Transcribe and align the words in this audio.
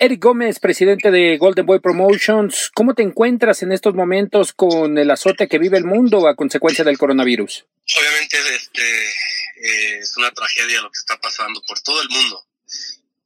Eric 0.00 0.22
Gómez, 0.22 0.60
presidente 0.60 1.10
de 1.10 1.36
Golden 1.38 1.66
Boy 1.66 1.80
Promotions, 1.80 2.70
¿cómo 2.72 2.94
te 2.94 3.02
encuentras 3.02 3.62
en 3.62 3.72
estos 3.72 3.94
momentos 3.94 4.52
con 4.52 4.96
el 4.96 5.10
azote 5.10 5.48
que 5.48 5.58
vive 5.58 5.76
el 5.76 5.84
mundo 5.84 6.28
a 6.28 6.36
consecuencia 6.36 6.84
del 6.84 6.96
coronavirus? 6.96 7.66
Obviamente 7.98 8.38
este, 8.54 9.08
eh, 9.08 9.98
es 9.98 10.16
una 10.16 10.30
tragedia 10.30 10.80
lo 10.82 10.90
que 10.90 11.00
está 11.00 11.18
pasando 11.20 11.60
por 11.66 11.80
todo 11.80 12.00
el 12.00 12.08
mundo, 12.10 12.44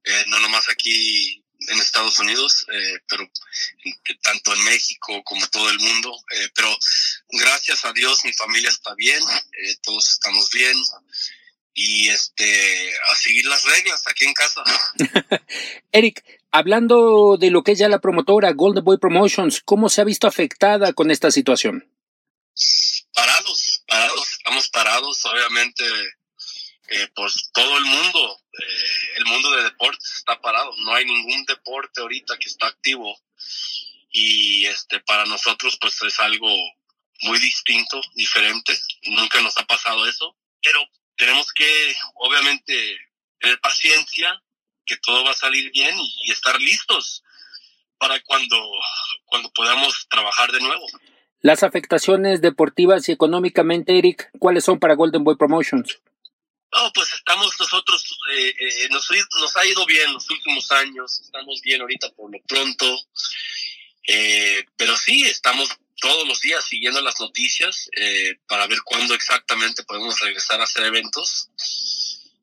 Eh, 0.05 0.25
no 0.28 0.41
nomás 0.41 0.69
aquí 0.69 1.44
en 1.69 1.78
Estados 1.78 2.19
Unidos, 2.19 2.66
eh, 2.72 2.99
pero 3.06 3.31
tanto 4.21 4.53
en 4.55 4.65
México 4.65 5.22
como 5.22 5.47
todo 5.47 5.71
el 5.71 5.78
mundo. 5.78 6.11
Pero 6.55 6.77
gracias 7.28 7.84
a 7.84 7.93
Dios 7.93 8.25
mi 8.25 8.32
familia 8.32 8.71
está 8.71 8.94
bien, 8.97 9.21
todos 9.82 10.11
estamos 10.11 10.50
bien 10.50 10.77
y 11.75 12.09
este 12.09 12.93
a 13.11 13.15
seguir 13.15 13.47
las 13.47 13.62
reglas 13.62 14.03
aquí 14.06 14.25
en 14.25 14.34
casa. 14.34 14.65
Eric, 15.93 16.25
hablando 16.53 17.37
de 17.39 17.51
lo 17.51 17.63
que 17.63 17.73
es 17.73 17.79
ya 17.79 17.89
la 17.89 18.01
promotora 18.01 18.53
Golden 18.53 18.85
Boy 18.85 18.99
Promotions, 18.99 19.63
¿cómo 19.65 19.89
se 19.89 20.01
ha 20.01 20.05
visto 20.05 20.27
afectada 20.27 20.93
con 20.93 21.11
esta 21.11 21.31
situación? 21.31 21.89
parados, 23.15 23.83
parados, 23.87 24.33
estamos 24.33 24.69
parados, 24.69 25.25
obviamente, 25.27 25.85
eh, 26.89 27.09
pues 27.15 27.51
todo 27.53 27.79
el 27.79 27.85
mundo, 27.85 28.41
eh, 28.53 29.17
el 29.17 29.25
mundo 29.27 29.51
de 29.53 29.65
deportes 29.65 30.15
está 30.17 30.41
parado, 30.41 30.73
no 30.79 30.95
hay 30.95 31.05
ningún 31.05 31.45
deporte 31.45 32.01
ahorita 32.01 32.37
que 32.39 32.49
está 32.49 32.67
activo 32.67 33.17
y 34.11 34.67
este 34.67 35.01
para 35.01 35.25
nosotros 35.25 35.79
pues 35.81 36.01
es 36.03 36.21
algo 36.21 36.49
muy 37.23 37.39
distinto, 37.39 38.01
diferente, 38.15 38.79
nunca 39.05 39.41
nos 39.41 39.57
ha 39.57 39.65
pasado 39.65 40.07
eso, 40.07 40.37
pero 40.62 40.81
tenemos 41.17 41.53
que 41.53 41.95
obviamente 42.15 42.97
tener 43.39 43.61
paciencia, 43.61 44.42
que 44.84 44.97
todo 44.98 45.25
va 45.25 45.31
a 45.31 45.34
salir 45.34 45.70
bien 45.72 45.94
y, 45.98 46.16
y 46.25 46.32
estar 46.32 46.60
listos 46.60 47.22
para 47.98 48.20
cuando, 48.22 48.56
cuando 49.26 49.50
podamos 49.53 50.06
trabajar 50.10 50.50
de 50.50 50.60
nuevo. 50.60 50.87
Las 51.41 51.62
afectaciones 51.62 52.41
deportivas 52.41 53.09
y 53.09 53.12
económicamente, 53.12 53.98
Eric, 53.98 54.31
¿cuáles 54.38 54.65
son 54.65 54.78
para 54.78 54.94
Golden 54.94 55.25
Boy 55.25 55.37
Promotions? 55.37 56.00
No, 56.72 56.91
pues 56.94 57.12
estamos 57.12 57.54
nosotros, 57.60 58.19
eh, 58.34 58.54
eh, 58.59 58.88
nos, 58.91 59.06
nos 59.41 59.56
ha 59.56 59.66
ido 59.66 59.84
bien 59.84 60.12
los 60.12 60.28
últimos 60.31 60.70
años, 60.72 61.20
estamos 61.20 61.60
bien 61.62 61.81
ahorita 61.82 62.10
por 62.12 62.32
lo 62.32 62.41
pronto, 62.49 62.87
eh, 64.09 64.64
pero 64.76 64.97
sí, 64.97 65.25
estamos 65.25 65.69
todos 66.00 66.26
los 66.26 66.41
días 66.41 66.64
siguiendo 66.64 67.00
las 67.00 67.20
noticias 67.20 67.88
eh, 67.97 68.37
para 68.49 68.66
ver 68.66 68.78
cuándo 68.84 69.14
exactamente 69.14 69.84
podemos 69.84 70.19
regresar 70.20 70.60
a 70.60 70.64
hacer 70.64 70.84
eventos 70.84 71.50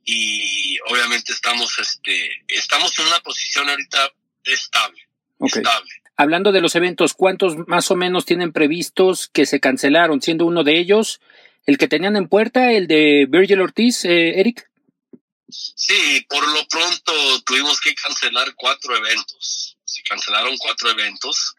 y 0.06 0.80
obviamente 0.90 1.34
estamos, 1.34 1.78
este, 1.80 2.44
estamos 2.48 2.98
en 3.00 3.08
una 3.08 3.20
posición 3.20 3.70
ahorita 3.70 4.12
estable, 4.44 5.08
estable. 5.40 5.90
Hablando 6.18 6.52
de 6.52 6.62
los 6.62 6.76
eventos, 6.76 7.14
¿cuántos 7.14 7.56
más 7.68 7.92
o 7.92 7.96
menos 7.96 8.26
tienen 8.26 8.52
previstos 8.52 9.30
que 9.32 9.46
se 9.46 9.60
cancelaron? 9.60 10.22
Siendo 10.22 10.46
uno 10.46 10.64
de 10.64 10.78
ellos 10.78 11.22
el 11.66 11.78
que 11.78 11.88
tenían 11.88 12.16
en 12.16 12.28
puerta, 12.28 12.72
el 12.72 12.88
de 12.88 13.26
Virgil 13.30 13.62
Ortiz, 13.62 14.04
eh, 14.04 14.40
Eric. 14.40 14.70
Sí, 15.50 16.26
por 16.28 16.48
lo 16.48 16.68
pronto 16.68 17.42
tuvimos 17.46 17.80
que 17.80 17.94
cancelar 17.96 18.54
cuatro 18.56 18.98
eventos. 18.98 19.78
Se 19.86 20.02
cancelaron 20.04 20.58
cuatro 20.58 20.90
eventos, 20.90 21.56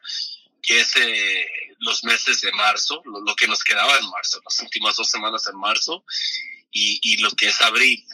que 0.63 0.81
es 0.81 0.95
eh, 0.97 1.47
los 1.79 2.05
meses 2.05 2.41
de 2.41 2.53
marzo, 2.53 3.03
lo, 3.05 3.21
lo 3.21 3.35
que 3.35 3.49
nos 3.49 3.65
quedaba 3.65 3.97
en 3.99 4.11
marzo, 4.11 4.41
las 4.45 4.61
últimas 4.61 4.97
dos 4.97 5.09
semanas 5.09 5.47
en 5.47 5.59
marzo, 5.59 6.05
y, 6.71 7.01
y 7.03 7.17
lo 7.19 7.31
que 7.31 7.49
es 7.49 7.61
abril. 7.61 8.05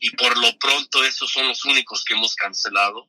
Y 0.00 0.10
por 0.16 0.36
lo 0.38 0.58
pronto 0.58 1.04
esos 1.04 1.30
son 1.30 1.46
los 1.46 1.64
únicos 1.66 2.04
que 2.04 2.14
hemos 2.14 2.34
cancelado. 2.34 3.06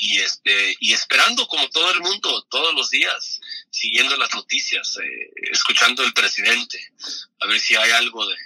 Y 0.00 0.18
este, 0.18 0.74
y 0.80 0.92
esperando 0.92 1.46
como 1.48 1.68
todo 1.70 1.92
el 1.92 2.00
mundo, 2.00 2.46
todos 2.48 2.72
los 2.74 2.88
días, 2.88 3.40
siguiendo 3.70 4.16
las 4.16 4.32
noticias, 4.34 4.96
eh, 4.96 5.30
escuchando 5.52 6.02
al 6.02 6.12
presidente, 6.12 6.78
a 7.40 7.46
ver 7.46 7.58
si 7.58 7.74
hay 7.76 7.90
algo 7.90 8.26
de, 8.26 8.36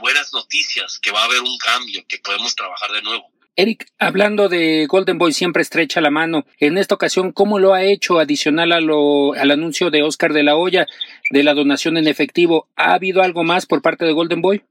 buenas 0.00 0.32
noticias, 0.32 0.98
que 0.98 1.10
va 1.10 1.22
a 1.22 1.24
haber 1.24 1.40
un 1.40 1.56
cambio, 1.58 2.04
que 2.06 2.18
podemos 2.18 2.54
trabajar 2.54 2.90
de 2.92 3.02
nuevo. 3.02 3.30
Eric, 3.56 3.86
hablando 3.98 4.48
de 4.48 4.86
Golden 4.86 5.18
Boy, 5.18 5.32
siempre 5.32 5.62
estrecha 5.62 6.00
la 6.00 6.10
mano. 6.10 6.46
En 6.58 6.78
esta 6.78 6.94
ocasión, 6.94 7.32
¿cómo 7.32 7.58
lo 7.58 7.74
ha 7.74 7.82
hecho 7.82 8.18
adicional 8.18 8.72
a 8.72 8.80
lo, 8.80 9.34
al 9.34 9.50
anuncio 9.50 9.90
de 9.90 10.02
Oscar 10.02 10.32
de 10.32 10.42
la 10.42 10.56
Hoya 10.56 10.86
de 11.30 11.42
la 11.42 11.54
donación 11.54 11.96
en 11.98 12.08
efectivo? 12.08 12.68
¿Ha 12.76 12.94
habido 12.94 13.22
algo 13.22 13.44
más 13.44 13.66
por 13.66 13.82
parte 13.82 14.04
de 14.04 14.12
Golden 14.12 14.42
Boy? 14.42 14.62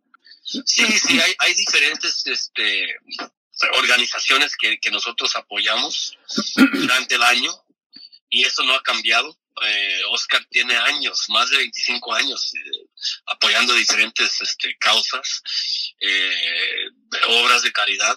Sí, 0.66 0.86
sí, 0.86 1.20
hay, 1.20 1.36
hay 1.40 1.54
diferentes 1.54 2.26
este, 2.26 2.96
organizaciones 3.78 4.56
que, 4.56 4.80
que 4.80 4.92
nosotros 4.92 5.36
apoyamos 5.36 6.18
durante 6.74 7.16
el 7.16 7.24
año 7.24 7.52
y 8.30 8.44
eso 8.44 8.64
no 8.64 8.74
ha 8.74 8.84
cambiado. 8.84 9.38
Eh, 9.62 10.02
Oscar 10.12 10.46
tiene 10.50 10.76
años, 10.76 11.26
más 11.30 11.50
de 11.50 11.58
25 11.58 12.14
años, 12.14 12.54
eh, 12.56 12.88
apoyando 13.26 13.74
diferentes 13.74 14.40
este, 14.42 14.78
causas, 14.78 15.44
eh, 16.00 16.90
obras 17.28 17.64
de 17.64 17.72
caridad, 17.74 18.16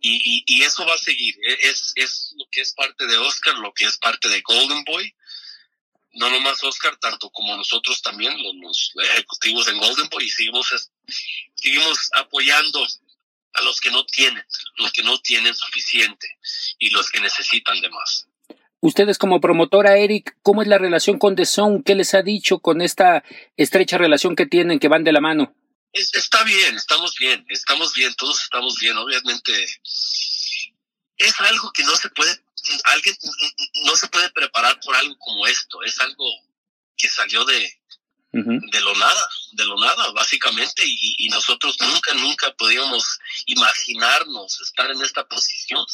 y, 0.00 0.44
y, 0.46 0.62
eso 0.62 0.84
va 0.84 0.94
a 0.94 0.98
seguir. 0.98 1.34
E, 1.48 1.68
Es, 1.68 1.92
es 1.96 2.34
lo 2.38 2.46
que 2.50 2.60
es 2.60 2.74
parte 2.74 3.06
de 3.06 3.16
Oscar, 3.16 3.54
lo 3.58 3.72
que 3.72 3.86
es 3.86 3.96
parte 3.96 4.28
de 4.28 4.42
Golden 4.42 4.84
Boy. 4.84 5.14
No 6.12 6.30
nomás 6.30 6.62
Oscar, 6.62 6.96
tanto 6.98 7.30
como 7.30 7.56
nosotros 7.56 8.00
también, 8.02 8.32
los, 8.40 8.54
los 8.62 8.92
ejecutivos 9.10 9.68
en 9.68 9.78
Golden 9.78 10.08
Boy, 10.08 10.24
y 10.26 10.30
seguimos, 11.54 12.10
apoyando 12.16 12.86
a 13.54 13.62
los 13.62 13.80
que 13.80 13.90
no 13.90 14.04
tienen, 14.04 14.44
los 14.76 14.92
que 14.92 15.02
no 15.02 15.18
tienen 15.20 15.54
suficiente 15.54 16.38
y 16.78 16.90
los 16.90 17.10
que 17.10 17.20
necesitan 17.20 17.80
de 17.80 17.90
más. 17.90 18.26
Ustedes 18.80 19.18
como 19.18 19.40
promotora, 19.40 19.96
Eric, 19.96 20.36
¿cómo 20.42 20.62
es 20.62 20.68
la 20.68 20.78
relación 20.78 21.18
con 21.18 21.34
The 21.34 21.46
Zone? 21.46 21.82
¿Qué 21.84 21.94
les 21.94 22.14
ha 22.14 22.22
dicho 22.22 22.58
con 22.58 22.82
esta 22.82 23.24
estrecha 23.56 23.98
relación 23.98 24.36
que 24.36 24.46
tienen, 24.46 24.78
que 24.78 24.88
van 24.88 25.04
de 25.04 25.12
la 25.12 25.20
mano? 25.20 25.54
está 25.96 26.44
bien, 26.44 26.76
estamos 26.76 27.16
bien, 27.18 27.44
estamos 27.48 27.94
bien, 27.94 28.14
todos 28.16 28.42
estamos 28.42 28.78
bien. 28.78 28.96
Obviamente 28.96 29.64
es 31.16 31.40
algo 31.40 31.72
que 31.72 31.84
no 31.84 31.96
se 31.96 32.10
puede, 32.10 32.38
alguien 32.84 33.16
no 33.84 33.96
se 33.96 34.08
puede 34.08 34.30
preparar 34.30 34.78
por 34.80 34.94
algo 34.94 35.16
como 35.18 35.46
esto. 35.46 35.82
Es 35.82 35.98
algo 36.00 36.24
que 36.96 37.08
salió 37.08 37.44
de, 37.44 37.80
de 38.42 38.80
lo 38.80 38.94
nada, 38.94 39.28
de 39.52 39.64
lo 39.64 39.76
nada, 39.76 40.12
básicamente, 40.12 40.82
y, 40.84 41.28
nosotros 41.28 41.76
nunca, 41.80 42.14
nunca 42.14 42.52
podíamos 42.54 43.18
imaginarnos 43.46 44.60
estar 44.60 44.90
en 44.90 45.02
esta 45.02 45.26
posición. 45.26 45.84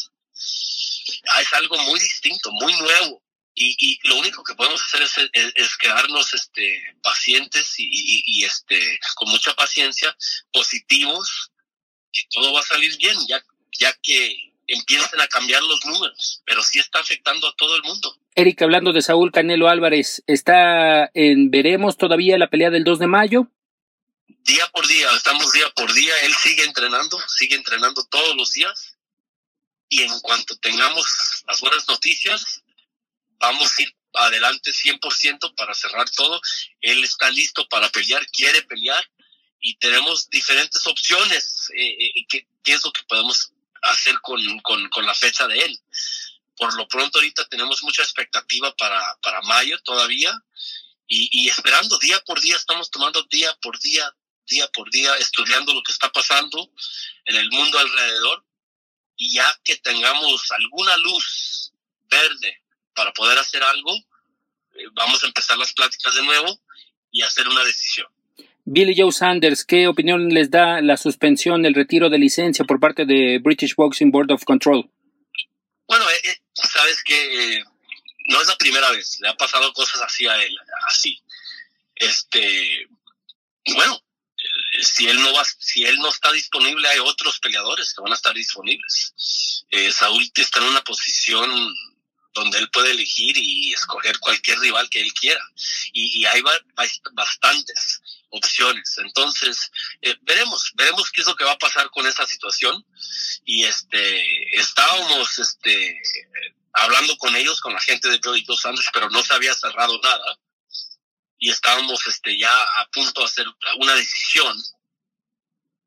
Ah, 1.34 1.40
es 1.40 1.52
algo 1.54 1.76
muy 1.78 1.98
distinto, 2.00 2.50
muy 2.52 2.74
nuevo, 2.74 3.22
y, 3.54 3.98
lo 4.08 4.16
único 4.16 4.42
que 4.42 4.54
podemos 4.54 4.82
hacer 4.82 5.02
es, 5.02 5.76
quedarnos 5.76 6.32
este, 6.34 6.96
pacientes 7.02 7.74
y, 7.78 8.44
este, 8.44 8.98
con 9.14 9.28
mucha 9.28 9.54
paciencia, 9.54 10.16
positivos, 10.52 11.50
que 12.12 12.22
todo 12.30 12.52
va 12.52 12.60
a 12.60 12.64
salir 12.64 12.96
bien, 12.96 13.16
ya, 13.26 13.42
ya 13.78 13.92
que 14.02 14.52
empiecen 14.66 15.20
a 15.20 15.28
cambiar 15.28 15.62
los 15.62 15.84
números, 15.84 16.42
pero 16.44 16.62
sí 16.62 16.78
está 16.78 17.00
afectando 17.00 17.46
a 17.46 17.54
todo 17.56 17.76
el 17.76 17.82
mundo. 17.82 18.18
Eric, 18.34 18.62
hablando 18.62 18.92
de 18.92 19.02
Saúl 19.02 19.30
Canelo 19.30 19.68
Álvarez, 19.68 20.22
¿está 20.26 21.10
en 21.14 21.50
veremos 21.50 21.96
todavía 21.96 22.38
la 22.38 22.48
pelea 22.48 22.70
del 22.70 22.84
2 22.84 22.98
de 22.98 23.06
mayo? 23.06 23.48
Día 24.26 24.66
por 24.72 24.86
día, 24.86 25.08
estamos 25.14 25.52
día 25.52 25.68
por 25.76 25.92
día, 25.92 26.12
él 26.24 26.34
sigue 26.34 26.64
entrenando, 26.64 27.18
sigue 27.28 27.56
entrenando 27.56 28.04
todos 28.06 28.34
los 28.34 28.52
días 28.52 28.96
y 29.88 30.02
en 30.02 30.20
cuanto 30.20 30.56
tengamos 30.56 31.06
las 31.46 31.60
buenas 31.60 31.86
noticias, 31.86 32.62
vamos 33.38 33.78
a 33.78 33.82
ir 33.82 33.94
adelante 34.14 34.70
100% 34.70 35.54
para 35.54 35.74
cerrar 35.74 36.08
todo. 36.10 36.40
Él 36.80 37.04
está 37.04 37.30
listo 37.30 37.68
para 37.68 37.90
pelear, 37.90 38.26
quiere 38.28 38.62
pelear 38.62 39.04
y 39.60 39.76
tenemos 39.76 40.28
diferentes 40.30 40.86
opciones. 40.86 41.70
Eh, 41.76 42.06
eh, 42.06 42.26
¿qué, 42.28 42.46
es 42.64 42.84
lo 42.84 42.92
que 42.92 43.02
podemos 43.04 43.52
hacer 43.82 44.18
con, 44.20 44.40
con, 44.60 45.06
la 45.06 45.14
fecha 45.14 45.46
de 45.46 45.58
él? 45.58 45.80
Por 46.56 46.74
lo 46.74 46.86
pronto 46.88 47.18
ahorita 47.18 47.46
tenemos 47.48 47.82
mucha 47.82 48.02
expectativa 48.02 48.74
para, 48.76 49.00
para 49.22 49.40
mayo 49.42 49.78
todavía 49.82 50.32
y, 51.06 51.28
y 51.32 51.48
esperando 51.48 51.98
día 51.98 52.20
por 52.26 52.40
día, 52.40 52.56
estamos 52.56 52.90
tomando 52.90 53.22
día 53.24 53.56
por 53.60 53.78
día, 53.80 54.14
día 54.46 54.68
por 54.68 54.90
día, 54.90 55.14
estudiando 55.16 55.72
lo 55.74 55.82
que 55.82 55.92
está 55.92 56.10
pasando 56.10 56.70
en 57.24 57.36
el 57.36 57.50
mundo 57.50 57.78
alrededor 57.78 58.44
y 59.16 59.34
ya 59.34 59.60
que 59.64 59.76
tengamos 59.76 60.50
alguna 60.52 60.96
luz 60.98 61.72
verde 62.10 62.62
para 62.94 63.12
poder 63.12 63.38
hacer 63.38 63.62
algo, 63.62 63.94
eh, 64.74 64.84
vamos 64.92 65.22
a 65.22 65.26
empezar 65.26 65.56
las 65.58 65.72
pláticas 65.72 66.14
de 66.14 66.22
nuevo 66.22 66.60
y 67.10 67.22
hacer 67.22 67.48
una 67.48 67.64
decisión. 67.64 68.06
Billy 68.64 68.94
Joe 68.96 69.12
Sanders, 69.12 69.64
¿qué 69.64 69.88
opinión 69.88 70.28
les 70.28 70.50
da 70.50 70.80
la 70.80 70.96
suspensión, 70.96 71.66
el 71.66 71.74
retiro 71.74 72.10
de 72.10 72.18
licencia 72.18 72.64
por 72.64 72.78
parte 72.78 73.04
de 73.04 73.40
British 73.42 73.74
Boxing 73.74 74.10
Board 74.10 74.30
of 74.30 74.44
Control? 74.44 74.88
Bueno, 75.88 76.08
eh, 76.08 76.30
eh, 76.30 76.36
sabes 76.54 77.02
que 77.04 77.62
no 78.26 78.40
es 78.40 78.48
la 78.48 78.56
primera 78.56 78.90
vez, 78.90 79.18
le 79.20 79.28
ha 79.28 79.36
pasado 79.36 79.72
cosas 79.72 80.00
así 80.02 80.26
a 80.26 80.42
él, 80.42 80.56
así. 80.86 81.20
Este, 81.94 82.88
bueno, 83.74 84.02
si 84.80 85.08
él 85.08 85.20
no 85.20 85.32
va, 85.32 85.44
si 85.44 85.84
él 85.84 85.96
no 85.98 86.08
está 86.08 86.32
disponible, 86.32 86.88
hay 86.88 86.98
otros 86.98 87.38
peleadores 87.40 87.92
que 87.92 88.02
van 88.02 88.12
a 88.12 88.16
estar 88.16 88.34
disponibles. 88.34 89.14
Saúl 89.90 90.30
está 90.34 90.60
en 90.60 90.66
una 90.66 90.82
posición 90.82 91.74
donde 92.34 92.58
él 92.58 92.70
puede 92.70 92.92
elegir 92.92 93.36
y 93.36 93.72
escoger 93.72 94.18
cualquier 94.18 94.58
rival 94.58 94.88
que 94.90 95.00
él 95.00 95.12
quiera. 95.14 95.42
Y, 95.92 96.24
hay 96.24 96.42
bastantes 97.12 98.00
opciones. 98.32 98.96
Entonces, 98.98 99.70
eh, 100.00 100.16
veremos, 100.22 100.72
veremos 100.74 101.10
qué 101.10 101.20
es 101.20 101.26
lo 101.26 101.36
que 101.36 101.44
va 101.44 101.52
a 101.52 101.58
pasar 101.58 101.88
con 101.90 102.06
esa 102.06 102.26
situación. 102.26 102.84
Y 103.44 103.64
este, 103.64 104.58
estábamos, 104.58 105.38
este, 105.38 106.02
hablando 106.72 107.16
con 107.18 107.34
ellos, 107.36 107.60
con 107.60 107.72
la 107.72 107.80
gente 107.80 108.08
de 108.08 108.20
Joey 108.22 108.44
Dos 108.44 108.60
Santos, 108.60 108.84
pero 108.92 109.08
no 109.10 109.22
se 109.22 109.34
había 109.34 109.54
cerrado 109.54 109.98
nada. 110.02 110.38
Y 111.38 111.50
estábamos, 111.50 112.06
este, 112.06 112.38
ya 112.38 112.52
a 112.52 112.88
punto 112.90 113.20
de 113.20 113.26
hacer 113.26 113.46
una 113.78 113.94
decisión 113.94 114.56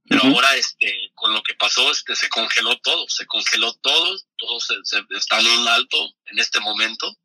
pero 0.07 0.21
ahora, 0.23 0.55
este, 0.55 1.11
con 1.15 1.33
lo 1.33 1.41
que 1.41 1.55
pasó, 1.55 1.89
este, 1.91 2.15
se 2.15 2.29
congeló 2.29 2.77
todo, 2.79 3.09
se 3.09 3.25
congeló 3.25 3.73
todo, 3.73 4.19
todo 4.37 4.59
se, 4.59 4.75
está 5.09 5.39
en 5.39 5.47
un 5.47 5.67
alto 5.67 5.97
en 6.25 6.39
este 6.39 6.59
momento. 6.59 7.17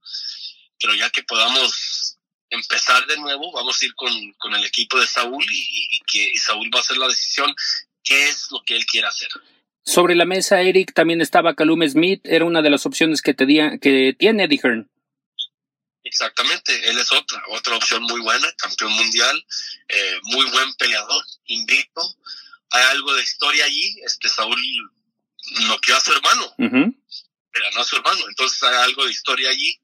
Pero 0.78 0.94
ya 0.94 1.10
que 1.10 1.22
podamos 1.24 1.99
empezar 2.50 3.06
de 3.06 3.16
nuevo, 3.18 3.52
vamos 3.52 3.80
a 3.80 3.84
ir 3.84 3.94
con, 3.94 4.12
con 4.38 4.54
el 4.54 4.64
equipo 4.64 5.00
de 5.00 5.06
Saúl 5.06 5.44
y, 5.50 6.00
que 6.06 6.32
Saúl 6.38 6.70
va 6.74 6.78
a 6.78 6.82
hacer 6.82 6.96
la 6.96 7.08
decisión 7.08 7.54
qué 8.02 8.28
es 8.28 8.48
lo 8.50 8.62
que 8.64 8.76
él 8.76 8.84
quiere 8.86 9.06
hacer. 9.06 9.28
Sobre 9.84 10.14
la 10.14 10.24
mesa, 10.24 10.60
Eric, 10.60 10.92
también 10.92 11.20
estaba 11.20 11.54
Calum 11.54 11.86
Smith, 11.88 12.20
era 12.24 12.44
una 12.44 12.62
de 12.62 12.70
las 12.70 12.84
opciones 12.86 13.22
que, 13.22 13.34
te 13.34 13.46
que 13.80 14.14
tiene 14.18 14.44
Eddie 14.44 14.60
Hearn. 14.62 14.90
Exactamente, 16.02 16.90
él 16.90 16.98
es 16.98 17.12
otra, 17.12 17.42
otra 17.50 17.76
opción 17.76 18.02
muy 18.02 18.20
buena, 18.20 18.52
campeón 18.56 18.92
mundial, 18.92 19.46
eh, 19.88 20.18
muy 20.24 20.44
buen 20.50 20.74
peleador, 20.74 21.24
invicto, 21.46 22.02
hay 22.70 22.82
algo 22.90 23.14
de 23.14 23.22
historia 23.22 23.64
allí. 23.64 23.96
Este 24.04 24.28
Saúl 24.28 24.60
noqueó 25.68 25.96
a 25.96 26.00
su 26.00 26.12
hermano, 26.12 26.54
ganó 26.58 27.80
a 27.80 27.84
su 27.84 27.96
hermano, 27.96 28.20
entonces 28.28 28.62
hay 28.62 28.76
algo 28.76 29.04
de 29.04 29.10
historia 29.10 29.50
allí. 29.50 29.78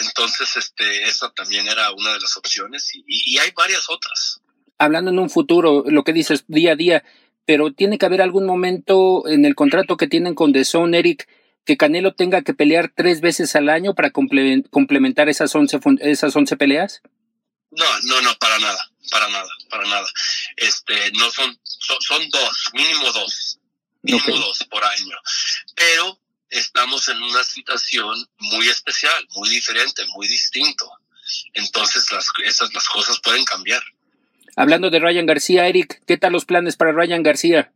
Entonces, 0.00 0.56
este, 0.56 1.04
esa 1.04 1.30
también 1.32 1.68
era 1.68 1.92
una 1.92 2.14
de 2.14 2.20
las 2.20 2.36
opciones 2.36 2.94
y, 2.94 3.04
y, 3.06 3.38
hay 3.38 3.50
varias 3.56 3.88
otras. 3.88 4.40
Hablando 4.78 5.10
en 5.10 5.18
un 5.18 5.30
futuro, 5.30 5.84
lo 5.86 6.04
que 6.04 6.12
dices 6.12 6.44
día 6.48 6.72
a 6.72 6.76
día, 6.76 7.04
pero 7.44 7.72
tiene 7.72 7.98
que 7.98 8.06
haber 8.06 8.22
algún 8.22 8.46
momento 8.46 9.26
en 9.28 9.44
el 9.44 9.54
contrato 9.54 9.96
que 9.96 10.06
tienen 10.06 10.34
con 10.34 10.52
The 10.52 10.64
Zone, 10.64 10.98
Eric, 10.98 11.28
que 11.64 11.76
Canelo 11.76 12.14
tenga 12.14 12.42
que 12.42 12.54
pelear 12.54 12.92
tres 12.94 13.20
veces 13.20 13.54
al 13.56 13.68
año 13.68 13.94
para 13.94 14.10
complementar 14.10 15.28
esas 15.28 15.54
once, 15.54 15.78
esas 16.00 16.34
once 16.34 16.56
peleas? 16.56 17.02
No, 17.70 17.84
no, 18.04 18.22
no, 18.22 18.34
para 18.38 18.58
nada 18.58 18.90
para 19.10 19.28
nada, 19.28 19.48
para 19.68 19.84
nada. 19.84 20.06
Este, 20.56 21.12
no 21.12 21.30
son, 21.30 21.58
son, 21.62 22.28
dos, 22.30 22.70
mínimo 22.72 23.12
dos, 23.12 23.58
mínimo 24.02 24.38
dos 24.38 24.66
por 24.70 24.82
año. 24.82 25.16
Pero 25.74 26.18
estamos 26.50 27.08
en 27.08 27.22
una 27.22 27.42
situación 27.44 28.28
muy 28.38 28.68
especial, 28.68 29.26
muy 29.36 29.48
diferente, 29.48 30.04
muy 30.14 30.28
distinto. 30.28 30.90
Entonces 31.54 32.10
las, 32.10 32.26
esas 32.44 32.72
las 32.74 32.88
cosas 32.88 33.20
pueden 33.20 33.44
cambiar. 33.44 33.82
Hablando 34.56 34.90
de 34.90 34.98
Ryan 34.98 35.26
García, 35.26 35.66
Eric, 35.66 36.02
¿qué 36.06 36.16
tal 36.16 36.32
los 36.32 36.44
planes 36.44 36.76
para 36.76 36.92
Ryan 36.92 37.22
García? 37.22 37.72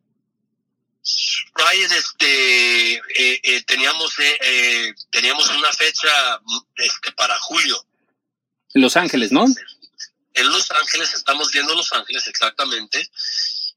Ryan, 1.55 1.93
este, 1.93 2.95
eh, 2.95 3.41
eh, 3.43 3.63
teníamos, 3.67 4.15
eh, 4.19 4.95
teníamos 5.11 5.49
una 5.51 5.73
fecha 5.73 6.41
este, 6.77 7.13
para 7.13 7.39
julio. 7.39 7.87
En 8.75 8.83
Los 8.83 8.97
Ángeles, 8.97 9.31
¿no? 9.31 9.47
en 10.35 10.49
Los 10.49 10.71
Ángeles, 10.71 11.15
estamos 11.15 11.53
viendo 11.53 11.75
Los 11.75 11.93
Ángeles 11.93 12.27
exactamente, 12.27 13.09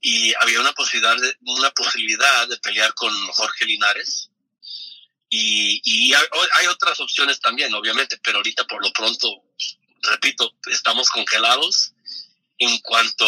y 0.02 0.34
había 0.42 0.60
una 0.60 0.74
posibilidad 0.74 1.16
de, 1.16 1.36
una 1.42 1.72
posibilidad 1.72 2.48
de 2.48 2.58
pelear 2.58 2.94
con 2.94 3.14
Jorge 3.30 3.66
Linares. 3.66 4.30
Y, 5.40 5.82
y 5.84 6.14
hay, 6.14 6.66
otras 6.68 7.00
opciones 7.00 7.40
también, 7.40 7.72
obviamente, 7.76 8.18
pero 8.24 8.38
ahorita 8.38 8.66
por 8.66 8.84
lo 8.84 8.92
pronto, 8.92 9.44
repito, 10.02 10.52
estamos 10.72 11.10
congelados. 11.12 11.94
En 12.58 12.80
cuanto 12.80 13.26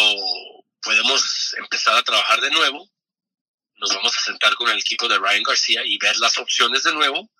podemos 0.82 1.54
empezar 1.56 1.96
a 1.96 2.02
trabajar 2.02 2.40
de 2.40 2.50
nuevo, 2.50 2.90
nos 3.76 3.94
vamos 3.94 4.16
a 4.16 4.22
sentar 4.22 4.54
con 4.56 4.68
el 4.70 4.78
equipo 4.78 5.06
de 5.06 5.18
Ryan 5.18 5.44
García 5.44 5.82
y 5.84 5.98
ver 5.98 6.16
las 6.16 6.36
opciones 6.38 6.82
de 6.82 6.92
nuevo 6.94 7.30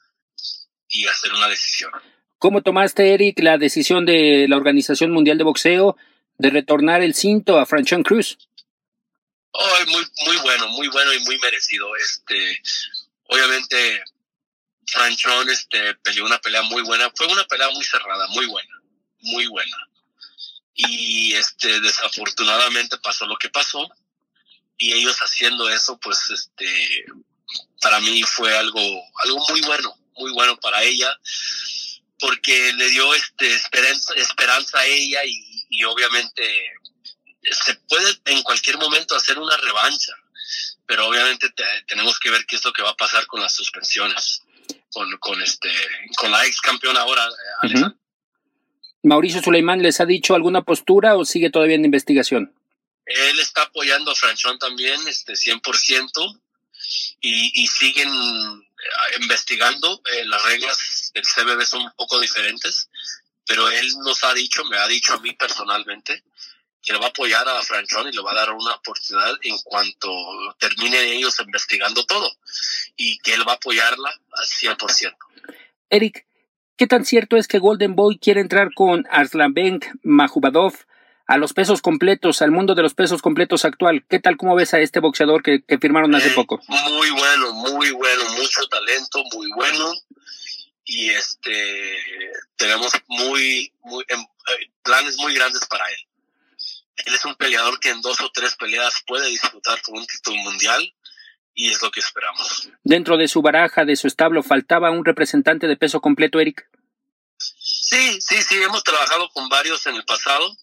y 0.89 1.07
hacer 1.09 1.33
una 1.33 1.49
decisión. 1.49 1.91
¿Cómo 2.39 2.63
tomaste, 2.63 3.13
Eric, 3.13 3.41
la 3.41 3.59
decisión 3.59 4.07
de 4.07 4.47
la 4.49 4.57
Organización 4.57 5.11
Mundial 5.11 5.37
de 5.37 5.45
Boxeo 5.45 5.97
de 6.39 6.51
retornar 6.51 7.03
el 7.03 7.15
cinto 7.15 7.59
a 7.59 7.67
Franchon 7.67 8.05
Cruz? 8.05 8.39
muy, 9.89 10.07
muy 10.27 10.37
bueno, 10.43 10.69
muy 10.69 10.89
bueno 10.89 11.13
y 11.13 11.19
muy 11.25 11.39
merecido. 11.41 11.97
Este, 11.97 12.63
obviamente, 13.25 14.05
Franchon 14.91 15.49
este, 15.51 15.95
peleó 15.97 16.25
una 16.25 16.41
pelea 16.41 16.63
muy 16.63 16.83
buena. 16.83 17.11
Fue 17.15 17.27
una 17.27 17.45
pelea 17.45 17.71
muy 17.71 17.85
cerrada, 17.85 18.27
muy 18.29 18.47
buena, 18.47 18.83
muy 19.21 19.47
buena. 19.47 19.77
Y 20.75 21.35
este, 21.35 21.81
desafortunadamente 21.81 22.99
pasó 22.99 23.27
lo 23.27 23.37
que 23.37 23.51
pasó. 23.51 23.89
Y 24.79 24.93
ellos 24.93 25.19
haciendo 25.19 25.69
eso, 25.69 25.99
pues, 25.99 26.31
este, 26.31 27.05
para 27.81 28.01
mí 28.01 28.23
fue 28.23 28.57
algo, 28.57 28.81
algo 29.25 29.47
muy 29.51 29.61
bueno, 29.63 29.95
muy 30.15 30.33
bueno 30.33 30.59
para 30.59 30.83
ella 30.83 31.15
porque 32.21 32.73
le 32.75 32.89
dio 32.91 33.15
este 33.15 33.55
esperanza, 33.55 34.15
esperanza 34.15 34.79
a 34.79 34.87
ella 34.87 35.25
y, 35.25 35.67
y, 35.71 35.85
obviamente 35.85 36.43
se 37.43 37.75
puede 37.89 38.21
en 38.27 38.43
cualquier 38.43 38.77
momento 38.77 39.17
hacer 39.17 39.39
una 39.39 39.57
revancha, 39.57 40.13
pero 40.87 41.07
obviamente 41.07 41.53
tenemos 41.87 42.19
que 42.21 42.31
ver 42.31 42.45
qué 42.47 42.57
es 42.57 42.65
lo 42.65 42.73
que 42.73 42.83
va 42.83 42.91
a 42.91 42.97
pasar 42.97 43.27
con 43.27 43.41
las 43.41 43.55
suspensiones, 43.55 44.43
con, 44.93 45.11
con 45.19 45.41
este, 45.43 45.69
con 46.17 46.31
la 46.31 46.45
ex 46.47 46.61
campeona 46.61 47.01
ahora, 47.01 47.23
Alexa. 47.63 47.95
Mauricio 49.03 49.43
Suleimán 49.43 49.83
les 49.83 50.01
ha 50.01 50.07
dicho 50.07 50.35
alguna 50.35 50.63
postura 50.63 51.17
o 51.17 51.25
sigue 51.25 51.51
todavía 51.51 51.77
en 51.77 51.85
investigación? 51.85 52.55
Él 53.07 53.41
está 53.41 53.63
apoyando 53.63 54.11
a 54.11 54.15
Franchón 54.15 54.59
también, 54.59 55.01
este, 55.09 55.33
100%, 55.33 56.41
y, 57.21 57.63
y 57.63 57.67
siguen 57.67 58.09
eh, 58.09 59.17
investigando. 59.23 60.01
Eh, 60.13 60.25
las 60.27 60.43
reglas 60.45 61.11
del 61.15 61.25
CBB 61.25 61.65
son 61.65 61.83
un 61.83 61.93
poco 61.97 62.21
diferentes, 62.21 62.89
pero 63.47 63.69
él 63.69 63.89
nos 64.05 64.23
ha 64.25 64.35
dicho, 64.35 64.65
me 64.65 64.77
ha 64.77 64.87
dicho 64.87 65.15
a 65.15 65.21
mí 65.21 65.33
personalmente, 65.33 66.23
que 66.83 66.93
le 66.93 66.99
va 66.99 67.07
a 67.07 67.11
apoyar 67.11 67.47
a 67.47 67.63
Franchón 67.63 68.09
y 68.09 68.13
le 68.13 68.23
va 68.23 68.33
a 68.33 68.37
dar 68.37 68.51
una 68.53 68.75
oportunidad 68.75 69.35
en 69.43 69.59
cuanto 69.65 70.11
terminen 70.59 71.05
ellos 71.05 71.39
investigando 71.41 72.05
todo 72.07 72.31
y 72.97 73.19
que 73.19 73.35
él 73.35 73.47
va 73.47 73.53
a 73.53 73.57
apoyarla 73.57 74.09
al 74.09 74.47
100%. 74.47 75.15
Eric, 75.91 76.27
¿qué 76.77 76.87
tan 76.87 77.05
cierto 77.05 77.37
es 77.37 77.49
que 77.49 77.59
Golden 77.59 77.95
Boy 77.95 78.19
quiere 78.19 78.41
entrar 78.41 78.71
con 78.75 79.07
Arslanbek 79.11 79.93
Mahubadov 80.03 80.75
a 81.27 81.37
los 81.37 81.53
pesos 81.53 81.83
completos, 81.83 82.43
al 82.43 82.51
mundo 82.51 82.75
de 82.75 82.83
los 82.83 82.95
pesos 82.95 83.21
completos 83.21 83.65
actual? 83.65 84.05
¿Qué 84.09 84.19
tal, 84.19 84.37
cómo 84.37 84.55
ves 84.55 84.73
a 84.75 84.81
este 84.81 85.01
boxeador 85.01 85.43
que, 85.43 85.63
firmaron 85.79 86.15
hace 86.15 86.29
eh, 86.29 86.35
poco? 86.35 86.61
Muy 86.67 87.11
bueno, 87.11 87.53
muy 87.53 87.91
bueno, 87.91 88.25
mucho 88.37 88.67
talento, 88.69 89.23
muy 89.35 89.49
bueno. 89.55 89.93
Y 90.85 91.11
este 91.11 91.99
tenemos 92.57 92.91
muy, 93.07 93.73
muy 93.83 94.05
em, 94.09 94.21
eh, 94.21 94.71
planes 94.83 95.17
muy 95.19 95.35
grandes 95.35 95.65
para 95.67 95.85
él 95.89 96.10
él 96.97 97.15
es 97.15 97.25
un 97.25 97.35
peleador 97.35 97.79
que 97.81 97.91
en 97.91 98.01
dos 98.01 98.21
o 98.21 98.31
tres 98.33 98.55
peleas 98.57 99.03
puede 99.07 99.29
disputar 99.29 99.81
por 99.83 99.99
un 99.99 100.07
título 100.07 100.37
mundial 100.43 100.95
y 101.55 101.71
es 101.71 101.83
lo 101.83 101.91
que 101.91 102.01
esperamos. 102.01 102.69
Dentro 102.85 103.17
de 103.17 103.29
su 103.29 103.43
baraja, 103.43 103.85
de 103.85 103.97
su 103.97 104.07
establo, 104.07 104.43
¿faltaba 104.43 104.91
un 104.91 105.05
representante 105.05 105.67
de 105.67 105.77
peso 105.77 106.01
completo, 106.01 106.41
Eric? 106.41 106.69
Sí, 107.37 108.21
sí, 108.21 108.43
sí, 108.43 108.63
hemos 108.63 108.85
trabajado 108.85 109.29
con 109.31 109.49
varios 109.49 109.87
en 109.87 109.97
el 109.97 110.05
pasado 110.05 110.57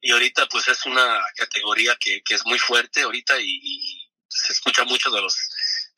y 0.00 0.12
ahorita 0.12 0.46
pues 0.46 0.68
es 0.68 0.86
una 0.86 1.20
categoría 1.36 1.96
que, 2.00 2.22
que 2.22 2.34
es 2.34 2.46
muy 2.46 2.58
fuerte 2.58 3.02
ahorita 3.02 3.40
y, 3.40 4.04
se 4.30 4.52
escucha 4.52 4.84
mucho 4.84 5.10
de 5.10 5.22
los 5.22 5.36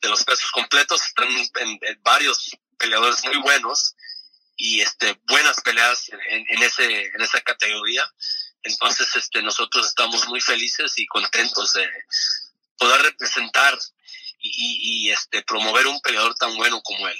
de 0.01 0.09
los 0.09 0.23
pesos 0.23 0.49
completos, 0.51 1.05
están 1.05 1.27
en, 1.29 2.01
varios 2.01 2.57
peleadores 2.77 3.23
muy 3.25 3.37
buenos 3.37 3.93
y 4.55 4.79
este 4.79 5.19
buenas 5.27 5.59
peleas 5.61 6.09
en, 6.29 6.45
en 6.47 6.63
ese 6.63 7.05
en 7.07 7.21
esa 7.21 7.41
categoría 7.41 8.03
entonces, 8.63 9.15
este, 9.15 9.41
nosotros 9.41 9.87
estamos 9.87 10.27
muy 10.27 10.41
felices 10.41 10.97
y 10.97 11.05
contentos 11.05 11.73
de 11.73 11.87
poder 12.77 13.01
representar 13.01 13.77
y, 14.43 15.09
este, 15.09 15.43
promover 15.43 15.87
un 15.87 15.99
peleador 16.01 16.33
tan 16.35 16.55
bueno 16.55 16.81
como 16.81 17.07
él. 17.07 17.17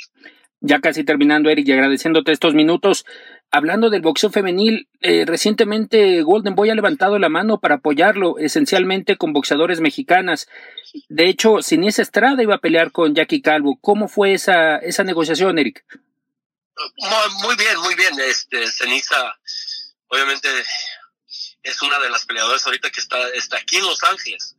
Ya 0.59 0.79
casi 0.79 1.03
terminando, 1.03 1.49
Eric, 1.49 1.67
y 1.67 1.71
agradeciéndote 1.71 2.31
estos 2.31 2.53
minutos. 2.53 3.05
Hablando 3.49 3.89
del 3.89 4.01
boxeo 4.01 4.29
femenil, 4.29 4.87
eh, 5.01 5.25
recientemente 5.25 6.21
Golden 6.21 6.55
Boy 6.55 6.69
ha 6.69 6.75
levantado 6.75 7.19
la 7.19 7.29
mano 7.29 7.59
para 7.59 7.75
apoyarlo, 7.75 8.37
esencialmente 8.37 9.17
con 9.17 9.33
boxeadores 9.33 9.81
mexicanas. 9.81 10.47
De 11.09 11.27
hecho, 11.27 11.61
Sinisa 11.61 12.01
Estrada 12.01 12.41
iba 12.41 12.55
a 12.55 12.61
pelear 12.61 12.91
con 12.91 13.13
Jackie 13.13 13.41
Calvo. 13.41 13.77
¿Cómo 13.81 14.07
fue 14.07 14.33
esa, 14.33 14.77
esa 14.77 15.03
negociación, 15.03 15.59
Eric? 15.59 15.83
Muy, 17.43 17.55
bien, 17.55 17.77
muy 17.79 17.95
bien. 17.95 18.19
Este, 18.19 18.65
Ceniza, 18.67 19.35
obviamente, 20.07 20.47
es 21.63 21.81
una 21.81 21.99
de 21.99 22.09
las 22.09 22.25
peleadoras 22.25 22.65
ahorita 22.65 22.89
que 22.89 22.99
está, 22.99 23.29
está 23.29 23.57
aquí 23.57 23.77
en 23.77 23.85
Los 23.85 24.03
Ángeles. 24.03 24.55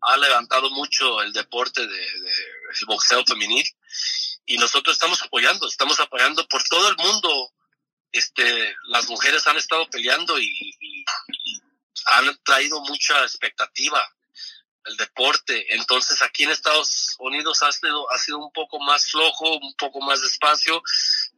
Ha 0.00 0.16
levantado 0.16 0.70
mucho 0.70 1.22
el 1.22 1.32
deporte 1.32 1.86
de, 1.86 2.06
el 2.06 2.86
boxeo 2.86 3.24
femenil 3.24 3.66
y 4.46 4.56
nosotros 4.58 4.94
estamos 4.94 5.22
apoyando, 5.22 5.66
estamos 5.66 5.98
apoyando 6.00 6.46
por 6.48 6.62
todo 6.64 6.88
el 6.88 6.96
mundo. 6.96 7.52
Este, 8.12 8.74
las 8.84 9.08
mujeres 9.08 9.46
han 9.46 9.56
estado 9.56 9.88
peleando 9.90 10.38
y, 10.38 11.04
han 12.06 12.38
traído 12.42 12.80
mucha 12.80 13.22
expectativa 13.22 14.02
el 14.86 14.96
deporte. 14.96 15.74
Entonces 15.74 16.22
aquí 16.22 16.44
en 16.44 16.50
Estados 16.50 17.16
Unidos 17.18 17.62
ha 17.62 17.70
sido, 17.72 18.10
ha 18.10 18.18
sido 18.18 18.38
un 18.38 18.52
poco 18.52 18.78
más 18.80 19.10
flojo, 19.10 19.58
un 19.58 19.74
poco 19.74 20.00
más 20.00 20.22
despacio, 20.22 20.82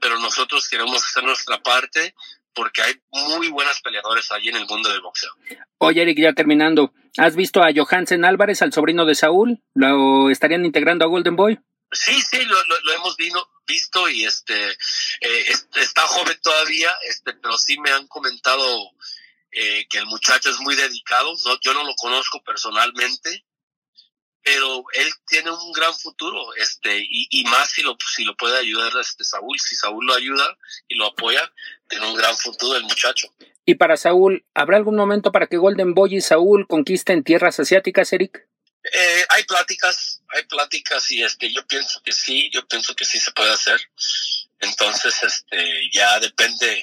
pero 0.01 0.19
nosotros 0.21 0.69
queremos 0.69 1.05
hacer 1.05 1.25
nuestra 1.25 1.61
parte 1.61 2.15
porque 2.55 2.83
hay 2.83 2.95
muy 3.11 3.49
buenas 3.49 3.81
peleadores 3.81 4.31
allí 4.33 4.49
en 4.49 4.57
el 4.57 4.67
mundo 4.67 4.91
del 4.91 5.01
boxeo. 5.01 5.31
Oye, 5.79 6.03
Eric, 6.03 6.19
ya 6.19 6.33
terminando, 6.33 6.93
¿has 7.17 7.37
visto 7.37 7.63
a 7.63 7.71
Johansen 7.75 8.25
Álvarez, 8.25 8.63
al 8.63 8.73
sobrino 8.73 9.07
de 9.07 9.15
Saúl? 9.15 9.63
¿Lo 9.75 10.31
estarían 10.31 10.65
integrando 10.65 11.05
a 11.05 11.09
Golden 11.09 11.37
Boy? 11.37 11.59
Sí, 11.93 12.21
sí, 12.21 12.45
lo, 12.45 12.93
hemos 12.93 13.17
visto 13.67 14.09
y 14.09 14.25
este, 14.25 14.71
eh, 14.71 15.45
está 15.77 16.03
joven 16.03 16.39
todavía, 16.41 16.93
este, 17.09 17.33
pero 17.35 17.59
sí 17.59 17.79
me 17.81 17.91
han 17.91 18.07
comentado 18.07 18.93
eh, 19.51 19.87
que 19.89 19.99
el 19.99 20.07
muchacho 20.07 20.51
es 20.51 20.61
muy 20.61 20.77
dedicado. 20.77 21.35
yo 21.61 21.75
no 21.75 21.83
lo 21.83 21.95
conozco 21.97 22.43
personalmente, 22.45 23.45
pero 24.43 24.85
él 24.95 25.09
tiene 25.27 25.51
un 25.51 25.73
gran 25.73 25.95
futuro, 25.95 26.55
este, 26.57 26.99
y, 26.99 27.29
y, 27.31 27.45
más 27.45 27.71
si 27.71 27.83
lo, 27.83 27.97
si 28.15 28.25
lo 28.25 28.37
puede 28.37 28.59
ayudar 28.59 28.93
este 29.01 29.25
Saúl, 29.25 29.59
si 29.59 29.77
Saúl 29.77 30.07
lo 30.07 30.15
ayuda 30.15 30.57
y 30.89 30.97
lo 30.97 31.07
apoya, 31.07 31.53
tiene 31.89 32.07
un 32.09 32.15
gran 32.15 32.37
futuro 32.37 32.77
el 32.77 32.85
muchacho. 32.85 33.29
Y 33.65 33.75
para 33.75 33.97
Saúl, 33.97 34.45
¿habrá 34.55 34.79
algún 34.79 34.97
momento 34.97 35.31
para 35.31 35.47
que 35.47 35.59
Golden 35.59 35.95
Boy 35.95 36.17
y 36.17 36.21
Saúl 36.21 36.67
conquisten 36.67 37.23
tierras 37.23 37.61
asiáticas, 37.61 38.13
Eric? 38.13 38.49
Eh, 38.83 39.25
hay 39.29 39.45
pláticas, 39.45 40.23
hay 40.29 40.45
pláticas 40.45 41.11
y 41.11 41.23
este, 41.23 41.53
yo 41.53 41.67
pienso 41.67 42.01
que 42.03 42.13
sí, 42.13 42.51
yo 42.51 42.67
pienso 42.67 42.95
que 42.95 43.05
sí 43.05 43.21
se 43.21 43.33
puede 43.33 43.53
hacer. 43.53 43.79
Entonces, 44.59 45.23
este, 45.23 45.91
ya 45.93 46.19
depende 46.19 46.83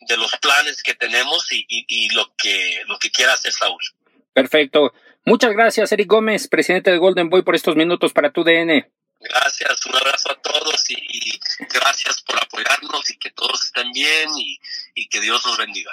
de 0.00 0.16
los 0.16 0.32
planes 0.38 0.82
que 0.82 0.94
tenemos 0.94 1.52
y, 1.52 1.64
y, 1.68 1.84
y 1.88 2.08
lo 2.10 2.34
que, 2.36 2.82
lo 2.86 2.98
que 2.98 3.10
quiera 3.10 3.34
hacer 3.34 3.52
Saúl. 3.52 3.80
Perfecto. 4.32 4.92
Muchas 5.24 5.52
gracias, 5.52 5.92
Eric 5.92 6.08
Gómez, 6.08 6.48
presidente 6.48 6.90
de 6.90 6.98
Golden 6.98 7.28
Boy, 7.28 7.42
por 7.42 7.54
estos 7.54 7.76
minutos 7.76 8.12
para 8.12 8.32
tu 8.32 8.42
DN. 8.42 8.90
Gracias, 9.20 9.86
un 9.86 9.94
abrazo 9.94 10.32
a 10.32 10.34
todos 10.36 10.90
y, 10.90 11.38
gracias 11.72 12.22
por 12.22 12.42
apoyarnos 12.42 13.10
y 13.10 13.18
que 13.18 13.30
todos 13.30 13.66
estén 13.66 13.92
bien 13.92 14.30
y, 14.38 14.58
y 14.94 15.08
que 15.08 15.20
Dios 15.20 15.44
los 15.44 15.58
bendiga. 15.58 15.92